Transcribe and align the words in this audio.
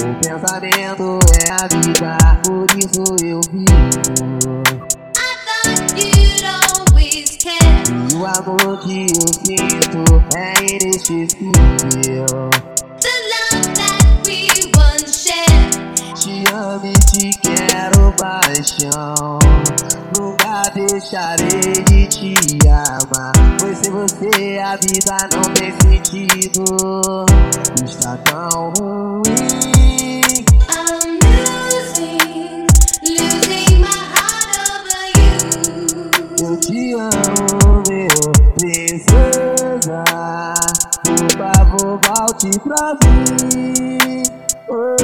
O 0.00 0.14
pensamento 0.20 1.18
é 1.34 1.50
a 1.50 1.66
vida, 1.66 2.16
por 2.46 2.66
isso 2.78 3.04
eu 3.24 3.40
vivo. 3.52 4.62
I 5.16 5.34
thought 5.44 5.98
you'd 5.98 6.44
always 6.46 7.36
care. 7.36 7.82
E 8.08 8.14
o 8.14 8.24
amor 8.24 8.78
que 8.78 9.06
eu 9.06 9.26
sinto 9.44 10.04
é 10.36 10.54
inesquecível. 10.62 12.26
The 13.00 13.14
love 13.32 13.68
that 13.74 14.04
we 14.24 14.70
once 14.76 15.10
shared. 15.24 15.72
Te 16.14 16.44
amo 16.54 16.86
e 16.86 16.92
te 16.92 17.30
quero 17.40 18.12
paixão. 18.18 19.38
Nunca 20.16 20.62
deixarei 20.74 21.82
de 21.84 22.06
te 22.06 22.34
amar. 22.68 23.32
Pois 23.58 23.78
sem 23.78 23.90
você 23.90 24.60
a 24.64 24.76
vida 24.76 25.16
não 25.32 25.42
tem 25.54 25.72
sentido. 25.80 26.64
Está 27.84 28.16
tão 28.18 28.72
ruim. 28.78 29.77
Meu 36.98 38.32
princesa. 38.56 40.04
Por 41.04 41.30
favor, 41.38 42.00
volte 42.04 42.50
pra 42.58 42.82
mim. 43.04 44.22
Oh, 44.68 44.96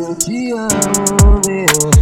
Eu 0.00 0.14
te. 0.14 1.97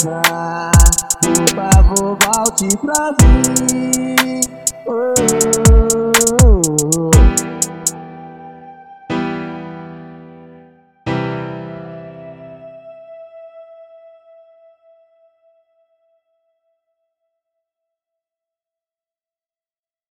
Princesa. 0.00 0.70
Por 1.22 1.48
favor, 1.54 2.16
volte 2.24 2.68
pra 2.78 3.12
mim. 3.20 4.40
Oh, 4.86 5.14